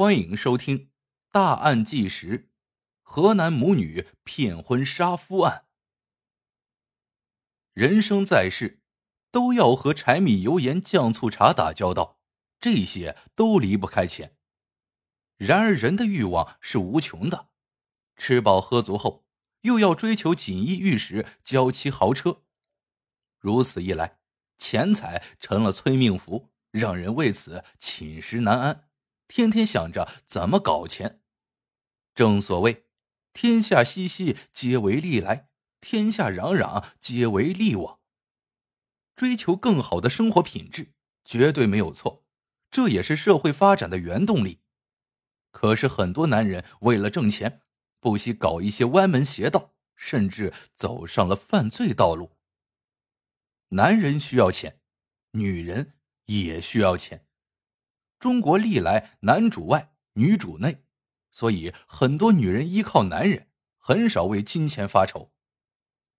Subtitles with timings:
[0.00, 0.78] 欢迎收听
[1.32, 2.52] 《大案纪实：
[3.02, 5.64] 河南母女骗婚杀夫案》。
[7.72, 8.80] 人生在世，
[9.32, 12.20] 都要和柴米油盐酱醋茶打交道，
[12.60, 14.36] 这些都离不开钱。
[15.36, 17.48] 然而，人的欲望是无穷的，
[18.14, 19.26] 吃饱喝足后，
[19.62, 22.44] 又要追求锦衣玉食、娇妻豪车。
[23.40, 24.20] 如此一来，
[24.58, 28.87] 钱财成了催命符，让人为此寝食难安。
[29.28, 31.20] 天天想着怎么搞钱，
[32.14, 32.86] 正所谓
[33.32, 35.50] “天下熙熙，皆为利来；
[35.80, 38.00] 天下攘攘，皆为利往。”
[39.14, 42.24] 追求更好的生活品质绝对没有错，
[42.70, 44.62] 这也是社会发展的原动力。
[45.50, 47.62] 可是很多男人为了挣钱，
[48.00, 52.36] 不惜搞一些歪门邪道，甚至走上了犯罪道路。
[53.70, 54.80] 男人需要钱，
[55.32, 57.27] 女人也需要钱。
[58.18, 60.84] 中国历来男主外女主内，
[61.30, 65.32] 所以很多女人依靠男人，很少为金钱发愁。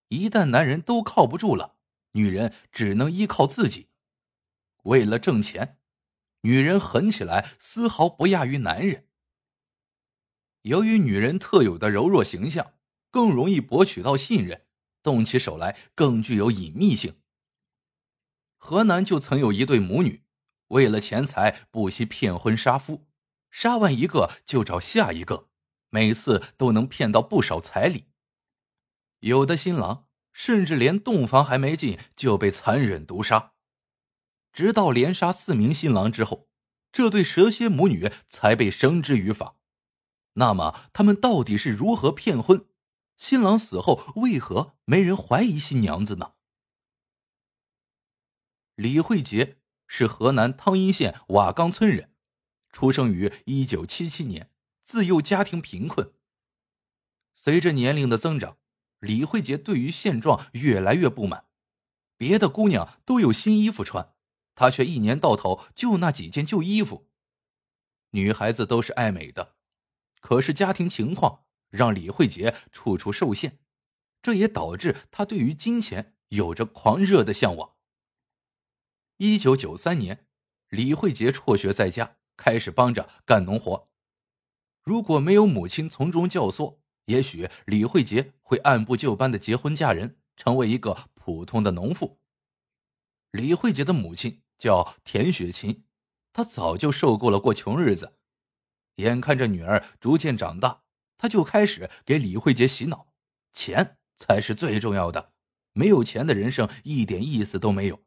[0.08, 1.76] 一旦男人都靠不住了，
[2.14, 3.90] 女人只能依靠自己。
[4.84, 5.78] 为了挣钱，
[6.42, 9.08] 女人狠起来丝毫不亚于男人。
[10.64, 12.74] 由于女人特有的柔弱形象，
[13.12, 14.66] 更容易博取到信任，
[15.04, 17.20] 动起手来更具有隐秘性。
[18.58, 20.24] 河南就曾有一对母女。
[20.70, 23.08] 为了钱财，不惜骗婚杀夫，
[23.52, 25.50] 杀完一个就找下一个，
[25.90, 28.08] 每次都能骗到不少彩礼。
[29.20, 33.54] 有的新郎甚至连洞房还没进就被残忍毒杀。
[34.52, 36.50] 直到连杀四名新郎之后，
[36.92, 39.56] 这对蛇蝎母女才被绳之于法。
[40.34, 42.66] 那么，他们到底是如何骗婚？
[43.18, 46.34] 新郎死后为何没人怀疑新娘子呢？
[48.76, 49.58] 李慧杰。
[49.92, 52.14] 是河南汤阴县瓦岗村人，
[52.72, 54.52] 出生于一九七七年，
[54.84, 56.14] 自幼家庭贫困。
[57.34, 58.60] 随着年龄的增长，
[59.00, 61.46] 李慧杰对于现状越来越不满。
[62.18, 64.14] 别的姑娘都有新衣服穿，
[64.54, 67.10] 她却一年到头就那几件旧衣服。
[68.12, 69.56] 女孩子都是爱美的，
[70.22, 73.60] 可是家庭情况让李慧杰处处受限，
[74.22, 77.79] 这也导致她对于金钱有着狂热的向往。
[79.22, 80.26] 一九九三年，
[80.70, 83.90] 李慧杰辍学在家，开始帮着干农活。
[84.82, 92.22] 如果没有母亲从中教唆，也许李慧杰会按部就班的结婚嫁人，成为一个普通的农妇。
[93.32, 95.84] 李慧杰的母亲叫田雪琴，
[96.32, 98.14] 她早就受够了过穷日子，
[98.96, 100.84] 眼看着女儿逐渐长大，
[101.18, 103.12] 她就开始给李慧杰洗脑：
[103.52, 105.34] 钱才是最重要的，
[105.74, 108.02] 没有钱的人生一点意思都没有。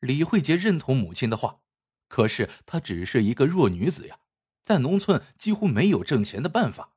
[0.00, 1.60] 李慧杰认同母亲的话，
[2.08, 4.20] 可是她只是一个弱女子呀，
[4.62, 6.96] 在农村几乎没有挣钱的办法。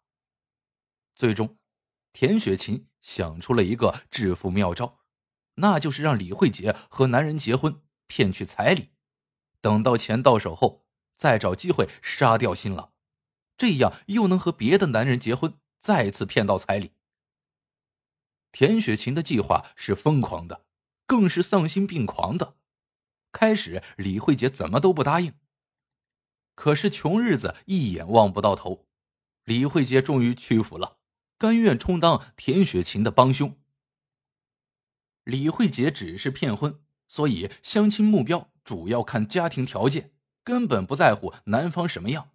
[1.16, 1.58] 最终，
[2.12, 5.02] 田雪琴想出了一个致富妙招，
[5.56, 8.90] 那就是让李慧杰和男人结婚，骗取彩礼，
[9.62, 10.86] 等到钱到手后，
[11.16, 12.94] 再找机会杀掉新郎，
[13.58, 16.94] 这样又能和别的男人结婚，再次骗到彩礼。
[18.52, 20.66] 田雪琴的计划是疯狂的，
[21.06, 22.56] 更是丧心病狂的。
[23.34, 25.34] 开始，李慧杰怎么都不答应。
[26.56, 28.88] 可是穷日子一眼望不到头，
[29.44, 31.00] 李慧杰终于屈服了，
[31.38, 33.58] 甘愿充当田雪琴的帮凶。
[35.24, 42.30] 李慧杰只是骗婚，所以相亲目标主要看家庭条件，根本不在乎男方什么样。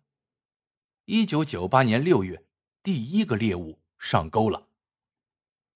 [1.05, 2.45] 一九九八年六月，
[2.83, 4.67] 第一个猎物上钩了，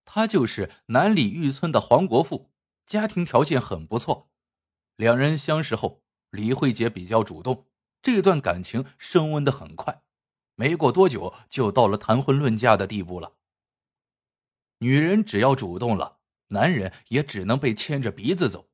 [0.05, 2.51] 他就是南里峪村的黄国富，
[2.85, 4.32] 家庭条件很不错。
[5.03, 7.67] 两人相识后，李慧杰比较主动，
[8.01, 10.05] 这段感情升温的很快，
[10.55, 13.33] 没过多久就到了谈婚论嫁的地步了。
[14.79, 16.21] 女人只要主动了，
[16.51, 18.71] 男人也只能被牵着鼻子走。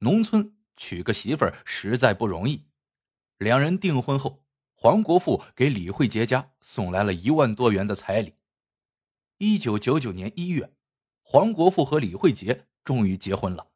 [0.00, 2.66] 农村娶个媳妇儿实在不容易。
[3.38, 4.42] 两人订婚后，
[4.74, 8.34] 黄国富给李慧杰家送来了一万多元的彩礼。
[9.38, 10.74] 一九九九年一月，
[11.22, 13.69] 黄国富和李慧杰终于结婚了。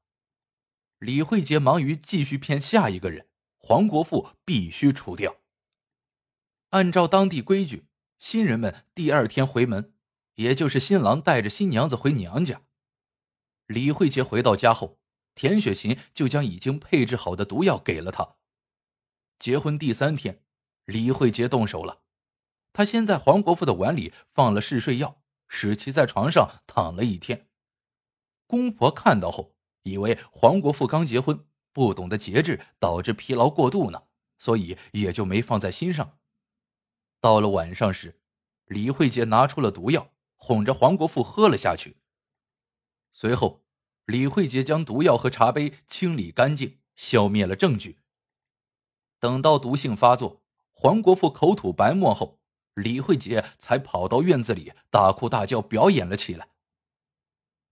[0.99, 5.37] 李慧杰忙于继续骗下一个人，黄国富必须除掉。
[6.71, 7.87] 按照当地规矩，
[8.19, 9.95] 新人们第二天回门，
[10.35, 12.63] 也就是新郎带着新娘子回娘家。
[13.67, 14.99] 李慧杰回到家后，
[15.35, 18.37] 田雪琴就将已经配置好的毒药给了他。
[19.39, 20.43] 结婚第三天，
[20.85, 22.03] 李慧杰动手了，
[22.73, 27.49] 他先在黄国富的碗里放了嗜睡药，使其在床上躺了一天。
[28.47, 29.54] 公婆看到后。
[29.85, 34.05] 以为黄国富刚结婚，不懂得节制，导致疲劳过度呢，
[34.39, 36.19] 所以也就没放在心上。
[37.21, 38.21] 到了晚上时，
[38.67, 41.99] 李慧杰拿出了毒药，哄着黄国富喝了下去。
[43.13, 43.63] 随后，
[44.07, 47.99] 李慧杰将毒药和茶杯清理干净，消灭了证据。
[49.21, 50.43] 等到毒性发作，
[50.73, 52.41] 黄国富口吐白沫后，
[52.75, 56.49] 李慧杰才跑到院子里大哭大叫，表演了起来。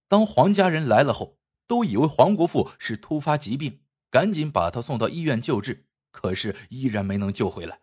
[0.08, 3.80] 当黄家人来了后，都以为黄国富是突发疾病，
[4.10, 7.80] 赶紧把他送到医院救治，可是依然没能救回来。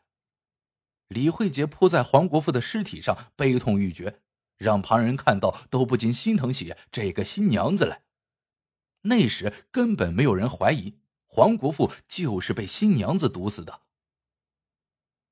[1.07, 4.21] 李慧杰扑在黄国富的尸体上，悲痛欲绝，
[4.57, 8.03] 让旁人看到都不禁心疼起这个新娘子来。
[9.03, 13.81] 那时根本没有人怀疑黄国富就是被新娘子毒死的。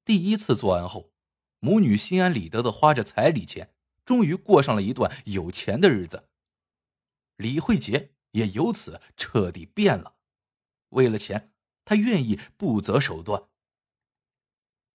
[0.06, 1.12] 第一次作案后，
[1.60, 6.30] 母女心安理得的花着彩礼钱，终于过上了一段有钱的日子。
[7.36, 10.16] 李慧杰也由此彻底变了，
[10.90, 11.54] 为了钱，
[11.86, 13.44] 他愿意不择手段。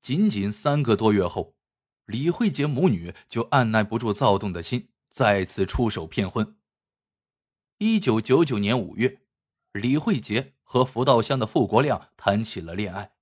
[0.00, 1.56] 仅仅三个多月后，
[2.06, 6.56] 李慧杰母女就按耐不住躁动的心，再次出手骗婚。
[7.78, 9.22] 一九九九年五月，
[9.72, 13.14] 李慧杰和福道乡的傅国亮谈起了恋爱。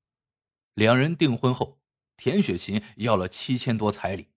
[0.74, 1.80] 两人订婚后，
[2.16, 4.28] 田雪琴要了七千多彩礼。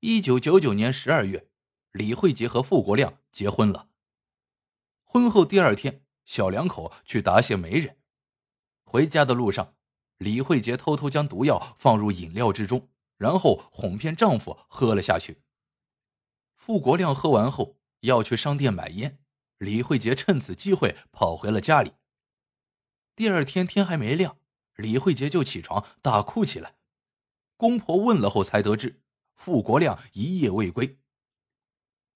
[0.00, 1.48] 一九九九年十二月，
[1.92, 3.90] 李慧杰和傅国亮结婚了。
[5.14, 7.98] 婚后第二天，小两口去答谢媒人，
[8.82, 9.76] 回家的路上。
[10.18, 15.40] 李慧杰偷偷将毒药放入饮料之中，然后哄骗丈夫喝了下去。
[16.56, 19.20] 傅国亮喝完后要去商店买烟，
[19.58, 21.92] 李慧杰趁此机会跑回了家里。
[23.14, 24.38] 第二天天还没亮，
[24.74, 26.74] 李慧杰就起床大哭起来。
[27.56, 29.00] 公婆问了后才得知，
[29.36, 30.98] 傅国亮一夜未归。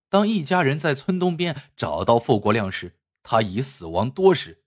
[0.08, 4.64] 当一家人在村东边找到傅国亮时，他已死亡多时。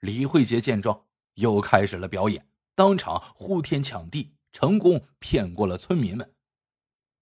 [0.00, 1.04] 李慧杰见状。
[1.36, 6.34] 又开始了表演，当场呼天抢地，成功骗过了村民们。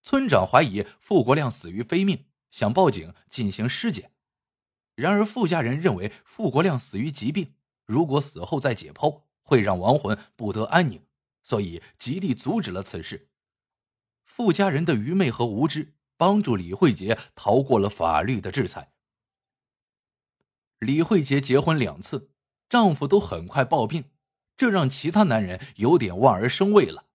[0.02, 4.10] 村长怀疑傅国亮死于非命，想报警进行尸检。
[4.96, 7.54] 然而傅家人认为傅国亮死于疾病，
[7.86, 11.06] 如果死后再解剖，会让亡魂不得安宁，
[11.44, 13.28] 所以极力阻止了此事。
[14.24, 18.92] 傅家人的愚昧和无知，帮助李慧杰逃过了法律的制裁。
[20.78, 22.28] 李慧杰结婚两次。
[22.68, 24.04] 丈夫都很快暴病，
[24.56, 27.06] 这让其他男人有点望而生畏了。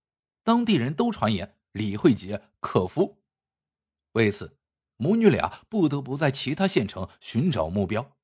[0.44, 3.22] 当地人都传言李慧杰克夫，
[4.12, 4.58] 为此
[4.98, 8.18] 母女俩不得不在其他县城寻找目标。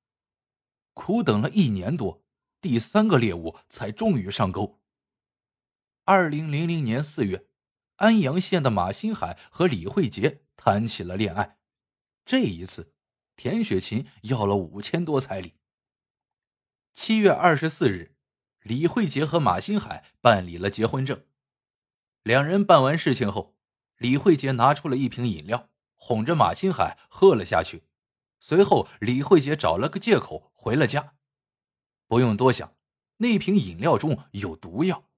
[0.93, 2.21] 苦等了一年多，
[2.59, 4.81] 第三个猎物才终于上钩。
[6.03, 7.47] 二零零零年四月，
[7.95, 11.57] 安阳县的马新海和李慧杰谈起了恋爱。
[12.23, 12.93] 这一次，
[13.35, 15.55] 田雪琴要了五千多彩礼。
[16.93, 18.15] 七月二十四日，
[18.61, 21.25] 李慧杰和马新海办理了结婚证。
[22.21, 23.57] 两人办完事情后，
[23.97, 27.87] 李慧杰拿出了一瓶饮料，哄着马新海喝了下去。
[28.39, 31.15] 随后，李慧杰找了个借口回了家。
[32.05, 32.75] 不用多想，
[33.17, 35.09] 那瓶饮料中有毒药。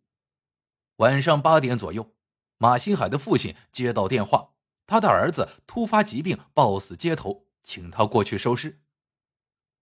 [0.98, 2.16] 晚上八点左右，
[2.58, 4.53] 马新海的父亲接到电话，
[4.86, 8.82] 他的儿子突发疾病暴死街头，请他过去收尸。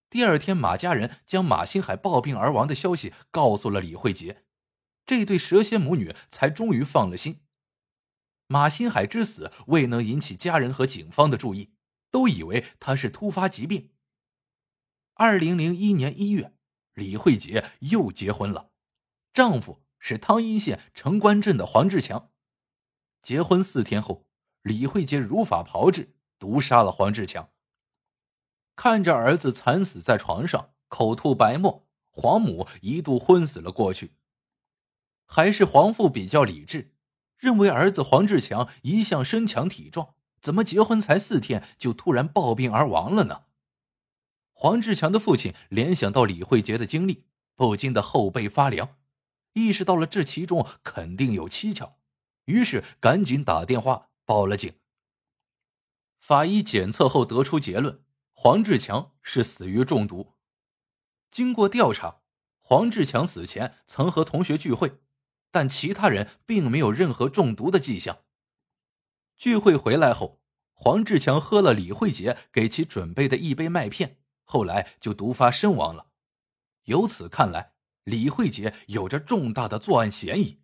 [0.09, 4.43] 第二天，马家人将马新海暴病而亡的消息告诉了李慧杰，
[5.05, 7.43] 这对蛇蝎母女才终于放了心。
[8.47, 11.73] 马新海之死未能引起家人和警方的注意，
[12.11, 13.91] 都以为他是突发疾病。
[15.13, 16.53] 二零零一年一月，
[16.93, 18.71] 李慧杰又结婚了，
[19.33, 22.31] 丈夫是汤阴县城关镇的黄志强。
[23.21, 24.27] 结婚四天后，
[24.61, 27.49] 李慧杰如法炮制，毒杀了黄志强。
[28.75, 34.13] 看着儿子惨死在床上，口吐白沫，黄母一度昏死了过去。
[35.25, 36.93] 还是黄父比较理智，
[37.37, 43.43] 认为儿子黄志强一向身强体壮，怎么结婚才四天就突然暴病而亡了呢？
[44.53, 47.23] 黄志强的父亲联想到李慧杰的经历，
[47.55, 48.97] 不禁的后背发凉，
[49.53, 51.97] 意识到了这其中肯定有蹊跷，
[52.45, 54.79] 于是赶紧打电话报了警。
[56.17, 58.05] 法医检测后得出结论。
[58.31, 60.37] 黄志强是死于中毒。
[61.29, 62.21] 经过调查，
[62.57, 65.01] 黄志强死前曾和同学聚会，
[65.51, 68.23] 但其他人并没有任何中毒的迹象。
[69.35, 76.07] 聚会回来后，黄志强喝了李慧杰给其准备的一杯麦片，后来就毒发身亡了。
[76.85, 77.73] 由此看来，
[78.05, 80.61] 李慧杰有着重大的作案嫌疑。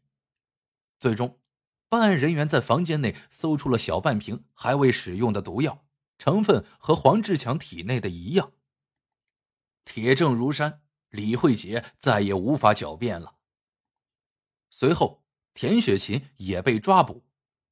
[1.02, 1.38] 最终，
[1.90, 5.84] 办案人员在房间内搜出了小半瓶还未使用的毒药。
[6.20, 8.54] 成分和黄志强体内的一样，
[9.86, 13.36] 铁证如山，李慧杰再也无法狡辩了。
[14.72, 17.24] 随后，田雪琴也被抓捕，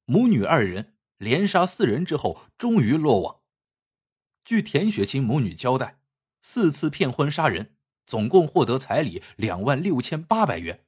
[0.04, 3.40] 母女二人连杀四人之后，终于落网。
[4.44, 5.98] 据田雪琴母女交代，
[6.40, 7.74] 四次骗婚杀人，
[8.06, 10.86] 总共获得彩礼两万六千八百元。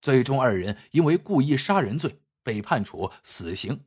[0.00, 3.84] 最终，二人因为故意杀人罪被判处死刑。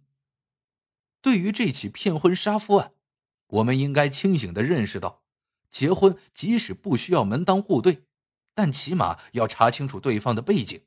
[1.21, 2.91] 对于这起骗婚杀夫案，
[3.47, 5.23] 我们应该清醒的认识到，
[5.69, 8.03] 结婚即使不需要门当户对，
[8.53, 10.81] 但起码要查清楚对方的背景。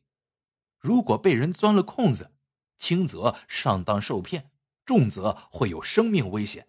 [0.79, 2.33] 如果被人钻了空子，
[2.77, 4.51] 轻则上当受骗，
[4.85, 6.69] 重则会有生命危险。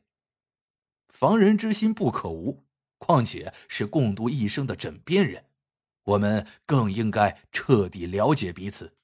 [1.10, 2.64] 防人之心不可无，
[2.98, 5.46] 况且是共度一生的枕边人，
[6.04, 8.96] 我们更应该彻底了解彼此。